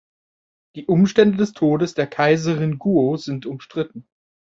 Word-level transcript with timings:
Die 0.75 0.87
Umstände 0.87 1.37
des 1.37 1.53
Todes 1.53 1.93
der 1.93 2.07
Kaiserin 2.07 2.79
Guo 2.79 3.17
sind 3.17 3.45
umstritten. 3.45 4.07